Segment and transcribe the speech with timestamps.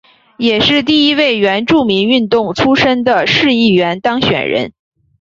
[0.39, 4.73] 也是第一位原住民运动出身的市议员当选人。